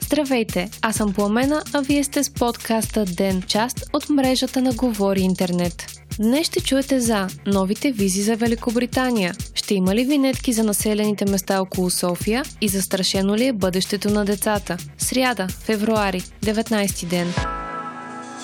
Здравейте, 0.00 0.70
аз 0.82 0.96
съм 0.96 1.12
Пламена, 1.12 1.62
а 1.72 1.80
вие 1.80 2.04
сте 2.04 2.24
с 2.24 2.30
подкаста 2.30 3.04
Ден, 3.04 3.42
част 3.42 3.84
от 3.92 4.10
мрежата 4.10 4.62
на 4.62 4.72
Говори 4.72 5.20
Интернет. 5.20 5.86
Днес 6.18 6.46
ще 6.46 6.60
чуете 6.60 7.00
за 7.00 7.26
новите 7.46 7.92
визи 7.92 8.22
за 8.22 8.36
Великобритания. 8.36 9.34
Ще 9.54 9.74
има 9.74 9.94
ли 9.94 10.04
винетки 10.04 10.52
за 10.52 10.64
населените 10.64 11.24
места 11.24 11.60
около 11.60 11.90
София 11.90 12.42
и 12.60 12.68
застрашено 12.68 13.36
ли 13.36 13.46
е 13.46 13.52
бъдещето 13.52 14.10
на 14.10 14.24
децата? 14.24 14.76
Сряда, 14.98 15.48
февруари, 15.48 16.20
19 16.20 17.06
ден. 17.06 17.34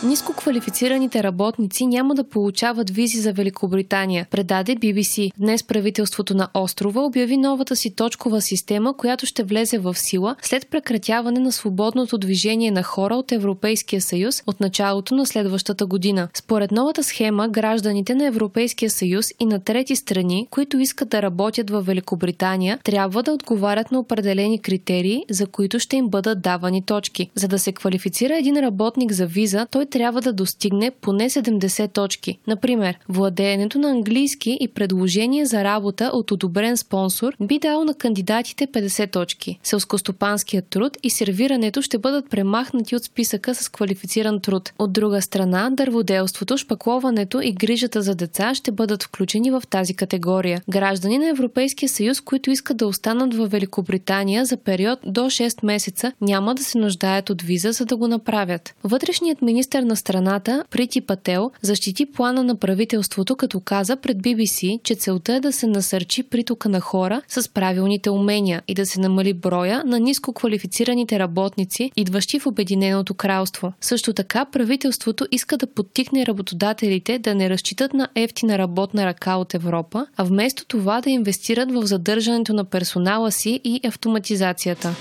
Ниско 0.03 0.33
квалифицираните 0.33 1.23
работници 1.23 1.87
няма 1.87 2.15
да 2.15 2.25
получават 2.25 2.91
визи 2.91 3.21
за 3.21 3.33
Великобритания, 3.33 4.27
предаде 4.30 4.77
BBC. 4.77 5.33
Днес 5.39 5.65
правителството 5.65 6.34
на 6.34 6.48
острова 6.55 7.05
обяви 7.05 7.37
новата 7.37 7.77
си 7.77 7.95
точкова 7.95 8.41
система, 8.41 8.97
която 8.97 9.27
ще 9.27 9.43
влезе 9.43 9.79
в 9.79 9.95
сила 9.95 10.37
след 10.43 10.69
прекратяване 10.71 11.41
на 11.41 11.52
свободното 11.52 12.19
движение 12.19 12.71
на 12.71 12.83
хора 12.83 13.15
от 13.15 13.33
Европейския 13.33 14.02
съюз 14.02 14.43
от 14.47 14.61
началото 14.61 15.15
на 15.15 15.27
следващата 15.27 15.87
година. 15.87 16.29
Според 16.35 16.73
новата 16.73 17.05
схема, 17.05 17.49
гражданите 17.49 18.15
на 18.15 18.27
Европейския 18.27 18.91
съюз 18.91 19.27
и 19.41 19.46
на 19.46 19.60
трети 19.60 19.96
страни, 19.96 20.46
които 20.51 20.79
искат 20.79 21.09
да 21.09 21.23
работят 21.23 21.71
в 21.71 21.83
Великобритания, 21.83 22.79
трябва 22.85 23.23
да 23.23 23.33
отговарят 23.33 23.93
на 23.93 23.99
определени 23.99 24.59
критерии, 24.59 25.24
за 25.30 25.46
които 25.46 25.79
ще 25.79 25.96
им 25.96 26.09
бъдат 26.09 26.43
давани 26.43 26.83
точки. 26.83 27.30
За 27.35 27.49
да 27.49 27.59
се 27.59 27.73
квалифицира 27.73 28.38
един 28.38 28.57
работник 28.57 29.12
за 29.12 29.27
виза, 29.27 29.66
той 29.71 29.88
трябва 29.91 30.20
да 30.20 30.33
достигне 30.33 30.91
поне 30.91 31.30
70 31.30 31.92
точки. 31.92 32.38
Например, 32.46 32.98
владеенето 33.09 33.79
на 33.79 33.91
английски 33.91 34.59
и 34.60 34.69
предложение 34.69 35.46
за 35.46 35.65
работа 35.65 36.10
от 36.15 36.30
одобрен 36.30 36.77
спонсор 36.77 37.37
би 37.41 37.59
дал 37.59 37.85
на 37.85 37.95
кандидатите 37.95 38.66
50 38.66 39.13
точки. 39.13 39.59
Селскостопанският 39.63 40.68
труд 40.68 40.96
и 41.02 41.10
сервирането 41.10 41.82
ще 41.82 41.98
бъдат 41.98 42.30
премахнати 42.30 42.96
от 42.96 43.04
списъка 43.04 43.54
с 43.54 43.68
квалифициран 43.68 44.40
труд. 44.40 44.73
От 44.79 44.93
друга 44.93 45.23
страна, 45.23 45.71
дърводелството, 45.73 46.59
шпакловането 46.59 47.41
и 47.41 47.52
грижата 47.52 48.02
за 48.02 48.15
деца 48.15 48.54
ще 48.54 48.70
бъдат 48.70 49.02
включени 49.02 49.51
в 49.51 49.63
тази 49.70 49.95
категория. 49.95 50.63
Граждани 50.70 51.18
на 51.18 51.29
Европейския 51.29 51.88
съюз, 51.88 52.20
които 52.20 52.51
искат 52.51 52.76
да 52.76 52.87
останат 52.87 53.35
в 53.35 53.46
Великобритания 53.46 54.45
за 54.45 54.57
период 54.57 54.98
до 55.04 55.20
6 55.20 55.66
месеца, 55.66 56.13
няма 56.20 56.54
да 56.54 56.65
се 56.65 56.79
нуждаят 56.79 57.30
от 57.30 57.43
виза, 57.43 57.73
за 57.73 57.85
да 57.85 57.96
го 57.96 58.09
направят. 58.09 58.74
Вътрешният 58.85 59.43
министр 59.43 59.77
министър 59.79 59.82
на 59.82 59.96
страната 59.96 60.65
Прити 60.71 61.01
Пател 61.01 61.51
защити 61.62 62.07
плана 62.07 62.45
на 62.45 62.57
правителството, 62.57 63.37
като 63.37 63.60
каза 63.60 63.96
пред 63.96 64.16
BBC, 64.16 64.82
че 64.82 64.94
целта 64.94 65.34
е 65.34 65.41
да 65.41 65.53
се 65.53 65.66
насърчи 65.66 66.22
притока 66.22 66.69
на 66.69 66.81
хора 66.81 67.22
с 67.28 67.48
правилните 67.48 68.10
умения 68.10 68.62
и 68.69 68.75
да 68.75 68.87
се 68.87 69.00
намали 69.00 69.34
броя 69.34 69.82
на 69.87 69.98
ниско 70.00 70.32
квалифицираните 70.32 71.19
работници, 71.19 71.91
идващи 71.97 72.41
в 72.41 72.47
Обединеното 72.47 73.15
кралство. 73.15 73.72
Също 73.81 74.12
така 74.12 74.44
правителството 74.44 75.26
иска 75.31 75.56
да 75.56 75.66
подтикне 75.66 76.26
работодателите 76.26 77.19
да 77.19 77.34
не 77.34 77.50
разчитат 77.50 77.94
на 77.94 78.09
ефтина 78.15 78.59
работна 78.59 79.06
ръка 79.06 79.37
от 79.37 79.54
Европа, 79.54 80.06
а 80.16 80.25
вместо 80.25 80.66
това 80.66 81.00
да 81.00 81.10
инвестират 81.10 81.72
в 81.72 81.87
задържането 81.87 82.53
на 82.53 82.65
персонала 82.65 83.32
си 83.32 83.60
и 83.65 83.81
автоматизацията. 83.84 84.94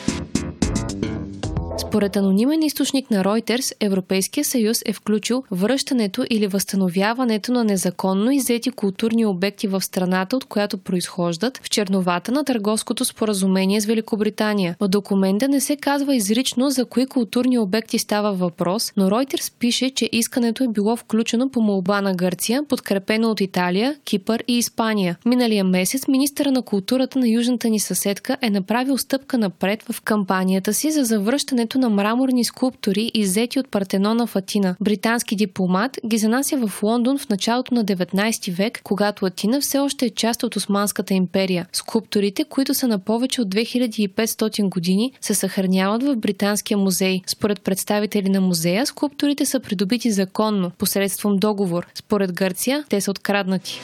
Според 1.87 2.15
анонимен 2.15 2.63
източник 2.63 3.11
на 3.11 3.23
Reuters, 3.23 3.73
Европейския 3.79 4.45
съюз 4.45 4.81
е 4.85 4.93
включил 4.93 5.43
връщането 5.51 6.25
или 6.29 6.47
възстановяването 6.47 7.51
на 7.51 7.63
незаконно 7.63 8.31
иззети 8.31 8.71
културни 8.71 9.25
обекти 9.25 9.67
в 9.67 9.81
страната, 9.81 10.37
от 10.37 10.45
която 10.45 10.77
произхождат, 10.77 11.57
в 11.63 11.69
черновата 11.69 12.31
на 12.31 12.43
търговското 12.43 13.05
споразумение 13.05 13.81
с 13.81 13.85
Великобритания. 13.85 14.75
В 14.79 14.87
документа 14.87 15.47
не 15.47 15.61
се 15.61 15.75
казва 15.75 16.15
изрично 16.15 16.69
за 16.69 16.85
кои 16.85 17.05
културни 17.05 17.59
обекти 17.59 17.99
става 17.99 18.33
въпрос, 18.33 18.93
но 18.97 19.09
Reuters 19.09 19.53
пише, 19.59 19.89
че 19.89 20.09
искането 20.11 20.63
е 20.63 20.67
било 20.67 20.95
включено 20.95 21.49
по 21.49 21.61
молба 21.61 22.01
на 22.01 22.15
Гърция, 22.15 22.63
подкрепено 22.63 23.29
от 23.29 23.41
Италия, 23.41 23.95
Кипър 24.03 24.43
и 24.47 24.57
Испания. 24.57 25.17
Миналия 25.25 25.63
месец 25.63 26.07
министъра 26.07 26.51
на 26.51 26.61
културата 26.61 27.19
на 27.19 27.29
южната 27.29 27.69
ни 27.69 27.79
съседка 27.79 28.37
е 28.41 28.49
направил 28.49 28.97
стъпка 28.97 29.37
напред 29.37 29.83
в 29.91 30.01
кампанията 30.01 30.73
си 30.73 30.91
за 30.91 31.03
завръщането 31.03 31.76
на 31.77 31.89
мраморни 31.89 32.43
скулптури, 32.43 33.11
иззети 33.13 33.59
от 33.59 33.71
Партенона 33.71 34.27
в 34.27 34.35
Атина. 34.35 34.75
Британски 34.81 35.35
дипломат 35.35 35.99
ги 36.05 36.17
занася 36.17 36.67
в 36.67 36.83
Лондон 36.83 37.17
в 37.17 37.29
началото 37.29 37.73
на 37.73 37.85
19 37.85 38.51
век, 38.51 38.81
когато 38.83 39.25
Атина 39.25 39.61
все 39.61 39.79
още 39.79 40.05
е 40.05 40.09
част 40.09 40.43
от 40.43 40.55
Османската 40.55 41.13
империя. 41.13 41.67
Скулптурите, 41.73 42.43
които 42.43 42.73
са 42.73 42.87
на 42.87 42.99
повече 42.99 43.41
от 43.41 43.47
2500 43.47 44.69
години, 44.69 45.11
се 45.21 45.33
съхраняват 45.33 46.03
в 46.03 46.15
Британския 46.15 46.77
музей. 46.77 47.21
Според 47.27 47.61
представители 47.61 48.29
на 48.29 48.41
музея, 48.41 48.85
скулптурите 48.85 49.45
са 49.45 49.59
придобити 49.59 50.11
законно, 50.11 50.71
посредством 50.77 51.37
договор. 51.37 51.87
Според 51.95 52.33
Гърция, 52.33 52.83
те 52.89 53.01
са 53.01 53.11
откраднати. 53.11 53.81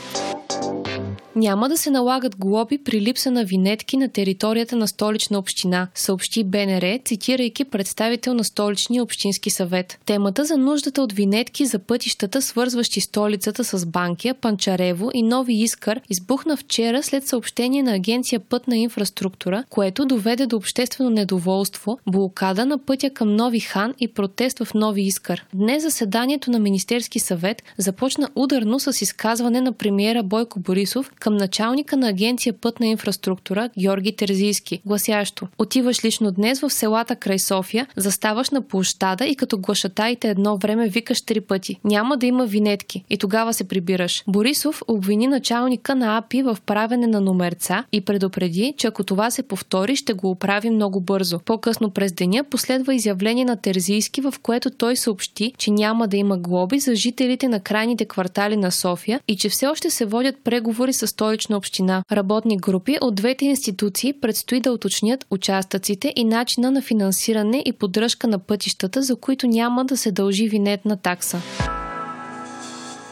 Няма 1.35 1.69
да 1.69 1.77
се 1.77 1.91
налагат 1.91 2.35
глоби 2.37 2.77
при 2.77 3.01
липса 3.01 3.31
на 3.31 3.43
винетки 3.43 3.97
на 3.97 4.09
територията 4.09 4.75
на 4.75 4.87
столична 4.87 5.39
община, 5.39 5.87
съобщи 5.95 6.43
БНР, 6.43 6.99
цитирайки 7.05 7.65
представител 7.65 8.33
на 8.33 8.43
столичния 8.43 9.03
общински 9.03 9.49
съвет. 9.49 9.99
Темата 10.05 10.45
за 10.45 10.57
нуждата 10.57 11.01
от 11.01 11.13
винетки 11.13 11.65
за 11.65 11.79
пътищата, 11.79 12.41
свързващи 12.41 13.01
столицата 13.01 13.63
с 13.63 13.85
Банкия, 13.85 14.33
Панчарево 14.33 15.11
и 15.13 15.23
Нови 15.23 15.53
Искър, 15.53 16.01
избухна 16.09 16.57
вчера 16.57 17.03
след 17.03 17.27
съобщение 17.27 17.83
на 17.83 17.93
агенция 17.93 18.39
Пътна 18.39 18.77
инфраструктура, 18.77 19.63
което 19.69 20.05
доведе 20.05 20.45
до 20.45 20.55
обществено 20.55 21.09
недоволство, 21.09 21.99
блокада 22.07 22.65
на 22.65 22.77
пътя 22.77 23.09
към 23.09 23.35
Нови 23.35 23.59
Хан 23.59 23.93
и 23.99 24.07
протест 24.07 24.63
в 24.63 24.73
Нови 24.73 25.01
Искър. 25.01 25.45
Днес 25.53 25.83
заседанието 25.83 26.51
на 26.51 26.59
Министерски 26.59 27.19
съвет 27.19 27.63
започна 27.77 28.29
ударно 28.35 28.79
с 28.79 29.01
изказване 29.01 29.61
на 29.61 29.71
премиера 29.73 30.23
Бойко 30.23 30.59
Борисов, 30.59 31.11
към 31.23 31.37
началника 31.37 31.97
на 31.97 32.09
агенция 32.09 32.53
Пътна 32.53 32.87
инфраструктура 32.87 33.69
Георги 33.79 34.15
Терзийски, 34.15 34.81
гласящо 34.85 35.47
Отиваш 35.57 36.05
лично 36.05 36.31
днес 36.31 36.59
в 36.59 36.69
селата 36.69 37.15
край 37.15 37.39
София, 37.39 37.87
заставаш 37.95 38.49
на 38.49 38.61
площада 38.61 39.25
и 39.25 39.35
като 39.35 39.57
глашатаите 39.57 40.29
едно 40.29 40.57
време 40.57 40.89
викаш 40.89 41.21
три 41.21 41.41
пъти. 41.41 41.79
Няма 41.83 42.17
да 42.17 42.25
има 42.25 42.45
винетки. 42.45 43.03
И 43.09 43.17
тогава 43.17 43.53
се 43.53 43.63
прибираш. 43.63 44.23
Борисов 44.27 44.81
обвини 44.87 45.27
началника 45.27 45.95
на 45.95 46.17
АПИ 46.17 46.43
в 46.43 46.57
правене 46.65 47.07
на 47.07 47.21
номерца 47.21 47.85
и 47.91 48.01
предупреди, 48.01 48.73
че 48.77 48.87
ако 48.87 49.03
това 49.03 49.31
се 49.31 49.43
повтори, 49.43 49.95
ще 49.95 50.13
го 50.13 50.29
оправи 50.29 50.69
много 50.69 51.01
бързо. 51.01 51.39
По-късно 51.39 51.89
през 51.89 52.13
деня 52.13 52.43
последва 52.43 52.93
изявление 52.93 53.45
на 53.45 53.55
Терзийски, 53.55 54.21
в 54.21 54.33
което 54.41 54.69
той 54.69 54.95
съобщи, 54.95 55.53
че 55.57 55.71
няма 55.71 56.07
да 56.07 56.17
има 56.17 56.37
глоби 56.37 56.79
за 56.79 56.95
жителите 56.95 57.47
на 57.47 57.59
крайните 57.59 58.05
квартали 58.05 58.57
на 58.57 58.71
София 58.71 59.19
и 59.27 59.37
че 59.37 59.49
все 59.49 59.67
още 59.67 59.89
се 59.89 60.05
водят 60.05 60.35
преговори 60.43 60.93
с 60.93 61.12
столична 61.13 61.57
община. 61.57 62.03
Работни 62.11 62.57
групи 62.57 62.97
от 63.01 63.15
двете 63.15 63.45
институции 63.45 64.13
предстои 64.13 64.59
да 64.59 64.71
уточнят 64.71 65.25
участъците 65.29 66.13
и 66.15 66.23
начина 66.23 66.71
на 66.71 66.81
финансиране 66.81 67.63
и 67.65 67.73
поддръжка 67.73 68.27
на 68.27 68.39
пътищата, 68.39 69.01
за 69.01 69.15
които 69.15 69.47
няма 69.47 69.85
да 69.85 69.97
се 69.97 70.11
дължи 70.11 70.47
винетна 70.47 70.97
такса. 70.97 71.41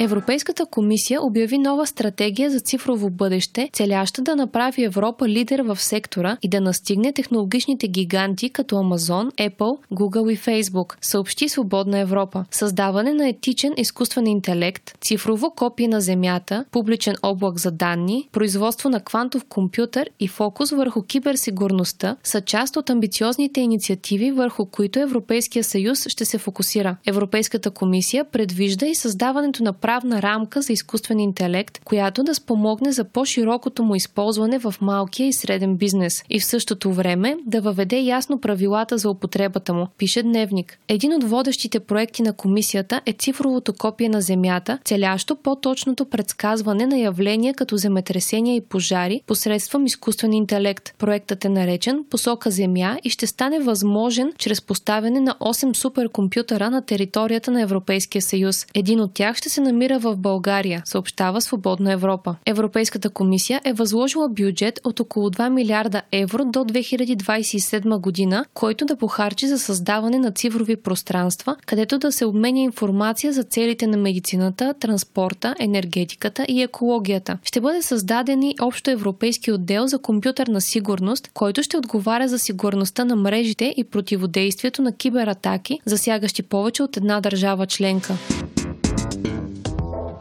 Европейската 0.03 0.65
комисия 0.65 1.23
обяви 1.23 1.57
нова 1.57 1.87
стратегия 1.87 2.51
за 2.51 2.59
цифрово 2.59 3.09
бъдеще, 3.09 3.69
целяща 3.73 4.21
да 4.21 4.35
направи 4.35 4.83
Европа 4.83 5.27
лидер 5.29 5.59
в 5.59 5.81
сектора 5.81 6.37
и 6.41 6.49
да 6.49 6.61
настигне 6.61 7.13
технологичните 7.13 7.87
гиганти 7.87 8.49
като 8.49 8.75
Amazon, 8.75 9.49
Apple, 9.49 9.77
Google 9.93 10.31
и 10.31 10.37
Facebook, 10.37 10.95
съобщи 11.01 11.49
Свободна 11.49 11.99
Европа. 11.99 12.45
Създаване 12.51 13.13
на 13.13 13.29
етичен 13.29 13.73
изкуствен 13.77 14.27
интелект, 14.27 14.97
цифрово 15.01 15.51
копие 15.55 15.87
на 15.87 16.01
Земята, 16.01 16.65
публичен 16.71 17.15
облак 17.23 17.57
за 17.57 17.71
данни, 17.71 18.29
производство 18.31 18.89
на 18.89 18.99
квантов 18.99 19.45
компютър 19.49 20.09
и 20.19 20.27
фокус 20.27 20.71
върху 20.71 21.01
киберсигурността 21.01 22.17
са 22.23 22.41
част 22.41 22.77
от 22.77 22.89
амбициозните 22.89 23.61
инициативи, 23.61 24.31
върху 24.31 24.65
които 24.65 24.99
Европейския 24.99 25.63
съюз 25.63 26.07
ще 26.07 26.25
се 26.25 26.37
фокусира. 26.37 26.97
Европейската 27.05 27.71
комисия 27.71 28.25
предвижда 28.25 28.85
и 28.85 28.95
създаването 28.95 29.63
на 29.63 29.73
правна 29.91 30.21
рамка 30.21 30.61
за 30.61 30.73
изкуствен 30.73 31.19
интелект, 31.19 31.79
която 31.85 32.23
да 32.23 32.35
спомогне 32.35 32.91
за 32.91 33.03
по-широкото 33.03 33.83
му 33.83 33.95
използване 33.95 34.59
в 34.59 34.75
малкия 34.81 35.27
и 35.27 35.33
среден 35.33 35.75
бизнес 35.75 36.23
и 36.29 36.39
в 36.39 36.45
същото 36.45 36.93
време 36.93 37.37
да 37.45 37.61
въведе 37.61 37.99
ясно 37.99 38.41
правилата 38.41 38.97
за 38.97 39.09
употребата 39.09 39.73
му, 39.73 39.87
пише 39.97 40.23
Дневник. 40.23 40.79
Един 40.87 41.13
от 41.13 41.23
водещите 41.23 41.79
проекти 41.79 42.21
на 42.21 42.33
комисията 42.33 43.01
е 43.05 43.13
цифровото 43.13 43.73
копие 43.73 44.09
на 44.09 44.21
Земята, 44.21 44.79
целящо 44.85 45.35
по-точното 45.35 46.05
предсказване 46.05 46.85
на 46.85 46.97
явления 46.97 47.53
като 47.53 47.77
земетресения 47.77 48.55
и 48.55 48.61
пожари 48.61 49.21
посредством 49.27 49.85
изкуствен 49.85 50.33
интелект. 50.33 50.93
Проектът 50.97 51.45
е 51.45 51.49
наречен 51.49 52.05
Посока 52.09 52.51
Земя 52.51 52.97
и 53.03 53.09
ще 53.09 53.27
стане 53.27 53.59
възможен 53.59 54.33
чрез 54.37 54.61
поставяне 54.61 55.19
на 55.19 55.35
8 55.39 55.73
суперкомпютъра 55.73 56.69
на 56.69 56.81
територията 56.81 57.51
на 57.51 57.61
Европейския 57.61 58.21
съюз. 58.21 58.67
Един 58.73 58.99
от 58.99 59.13
тях 59.13 59.37
ще 59.37 59.49
се 59.49 59.61
намира 59.61 59.80
намира 59.81 59.99
в 59.99 60.17
България, 60.17 60.81
съобщава 60.85 61.41
Свободна 61.41 61.91
Европа. 61.91 62.35
Европейската 62.45 63.09
комисия 63.09 63.61
е 63.65 63.73
възложила 63.73 64.29
бюджет 64.29 64.79
от 64.83 64.99
около 64.99 65.29
2 65.29 65.49
милиарда 65.49 66.01
евро 66.11 66.45
до 66.45 66.59
2027 66.59 67.99
година, 67.99 68.45
който 68.53 68.85
да 68.85 68.95
похарчи 68.95 69.47
за 69.47 69.59
създаване 69.59 70.19
на 70.19 70.31
цифрови 70.31 70.75
пространства, 70.75 71.55
където 71.65 71.97
да 71.97 72.11
се 72.11 72.25
обменя 72.25 72.59
информация 72.59 73.33
за 73.33 73.43
целите 73.43 73.87
на 73.87 73.97
медицината, 73.97 74.73
транспорта, 74.79 75.55
енергетиката 75.59 76.45
и 76.49 76.61
екологията. 76.61 77.37
Ще 77.43 77.61
бъде 77.61 77.81
създаден 77.81 78.43
и 78.43 78.55
общо 78.61 78.91
европейски 78.91 79.51
отдел 79.51 79.87
за 79.87 79.99
компютърна 79.99 80.61
сигурност, 80.61 81.29
който 81.33 81.63
ще 81.63 81.77
отговаря 81.77 82.27
за 82.27 82.39
сигурността 82.39 83.05
на 83.05 83.15
мрежите 83.15 83.73
и 83.77 83.83
противодействието 83.83 84.81
на 84.81 84.95
кибератаки, 84.95 85.79
засягащи 85.85 86.43
повече 86.43 86.83
от 86.83 86.97
една 86.97 87.21
държава 87.21 87.67
членка. 87.67 88.13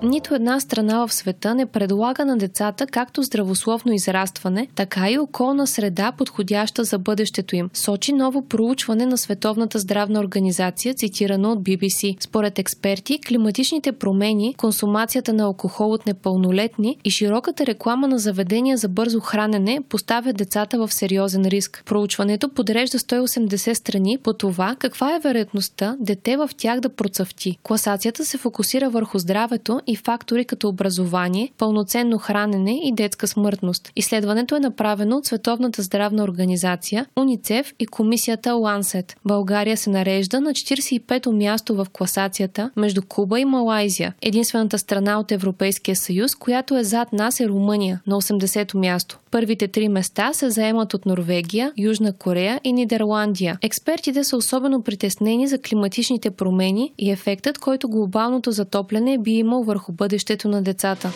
Нито 0.03 0.35
една 0.35 0.61
страна 0.61 1.07
в 1.07 1.13
света 1.13 1.55
не 1.55 1.67
предлага 1.67 2.25
на 2.25 2.37
децата 2.39 2.87
както 2.87 3.23
здравословно 3.23 3.93
израстване, 3.93 4.69
така 4.75 5.11
и 5.11 5.19
околна 5.19 5.67
среда, 5.67 6.13
подходяща 6.13 6.85
за 6.85 6.99
бъдещето 6.99 7.57
им. 7.57 7.71
Сочи 7.75 8.13
ново 8.13 8.49
проучване 8.49 9.07
на 9.07 9.19
Световната 9.19 9.79
здравна 9.79 10.21
организация, 10.21 10.95
цитирано 10.95 11.53
от 11.53 11.59
BBC. 11.59 12.17
Според 12.21 12.59
експерти, 12.59 13.21
климатичните 13.29 13.93
промени, 13.93 14.55
консумацията 14.55 15.33
на 15.33 15.45
алкохол 15.45 15.93
от 15.93 16.07
непълнолетни 16.07 16.97
и 17.05 17.11
широката 17.11 17.67
реклама 17.67 18.09
на 18.09 18.19
заведения 18.19 18.77
за 18.77 18.89
бързо 18.89 19.21
хранене 19.21 19.79
поставят 19.89 20.37
децата 20.37 20.79
в 20.79 20.93
сериозен 20.93 21.45
риск. 21.45 21.83
Проучването 21.87 22.49
подрежда 22.49 22.99
180 22.99 23.75
страни 23.75 24.19
по 24.23 24.33
това 24.33 24.77
каква 24.79 25.17
е 25.17 25.21
вероятността 25.21 25.97
дете 26.01 26.37
в 26.37 26.51
тях 26.57 26.81
да 26.81 26.89
процъфти. 26.89 27.59
Класацията 27.63 28.25
се 28.25 28.39
фокусира 28.39 28.91
върху 28.91 29.19
здравето 29.19 29.81
и 29.91 29.97
фактори 29.97 30.45
като 30.45 30.69
образование, 30.69 31.53
пълноценно 31.59 32.19
хранене 32.19 32.81
и 32.85 32.93
детска 32.93 33.27
смъртност. 33.27 33.93
Изследването 33.97 34.57
е 34.57 34.61
направено 34.61 35.17
от 35.17 35.27
Световната 35.27 35.83
здравна 35.83 36.25
организация, 36.25 37.07
УНИЦЕФ 37.17 37.75
и 37.79 37.87
комисията 37.87 38.51
Lancet. 38.51 39.17
България 39.25 39.77
се 39.77 39.91
нарежда 39.91 40.41
на 40.41 40.51
45-то 40.51 41.33
място 41.33 41.75
в 41.75 41.87
класацията 41.93 42.71
между 42.77 43.03
Куба 43.03 43.41
и 43.41 43.45
Малайзия. 43.45 44.15
Единствената 44.23 44.79
страна 44.79 45.21
от 45.21 45.33
Европейския 45.33 45.97
съюз, 45.97 46.35
която 46.35 46.77
е 46.77 46.85
зад 46.85 47.13
нас 47.13 47.41
е 47.41 47.49
Румъния 47.49 48.01
на 48.07 48.17
80-то 48.17 48.79
място. 48.79 49.19
Първите 49.31 49.69
три 49.69 49.89
места 49.89 50.33
се 50.33 50.51
заемат 50.51 50.95
от 50.95 51.07
Норвегия, 51.07 51.73
Южна 51.79 52.13
Корея 52.13 52.61
и 52.65 52.73
Нидерландия. 52.73 53.59
Експертите 53.63 54.25
са 54.25 54.37
особено 54.37 54.83
притеснени 54.83 55.49
за 55.49 55.59
климатичните 55.59 56.31
промени 56.31 56.93
и 56.99 57.11
ефектът, 57.11 57.59
който 57.59 57.89
глобалното 57.89 58.51
затопляне 58.51 59.19
би 59.19 59.31
имал 59.31 59.63
върху 59.63 59.93
бъдещето 59.93 60.49
на 60.49 60.63
децата. 60.63 61.13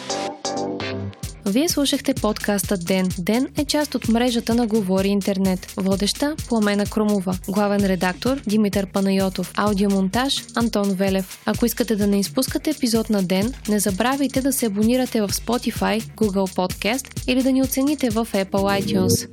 Вие 1.46 1.68
слушахте 1.68 2.14
подкаста 2.14 2.76
Ден. 2.76 3.08
Ден 3.18 3.48
е 3.58 3.64
част 3.64 3.94
от 3.94 4.08
мрежата 4.08 4.54
на 4.54 4.66
Говори 4.66 5.08
Интернет. 5.08 5.72
Водеща 5.76 6.36
Пламена 6.48 6.86
Кромова. 6.86 7.38
Главен 7.48 7.86
редактор 7.86 8.40
Димитър 8.46 8.86
Панайотов. 8.86 9.52
Аудиомонтаж 9.56 10.44
Антон 10.54 10.90
Велев. 10.90 11.42
Ако 11.46 11.66
искате 11.66 11.96
да 11.96 12.06
не 12.06 12.20
изпускате 12.20 12.70
епизод 12.70 13.10
на 13.10 13.22
Ден, 13.22 13.54
не 13.68 13.78
забравяйте 13.78 14.40
да 14.40 14.52
се 14.52 14.66
абонирате 14.66 15.20
в 15.20 15.28
Spotify, 15.28 16.02
Google 16.02 16.54
Podcast 16.54 17.30
или 17.30 17.42
да 17.42 17.52
ни 17.52 17.62
оцените 17.62 18.10
в 18.10 18.28
Apple 18.32 18.82
iTunes. 18.82 19.28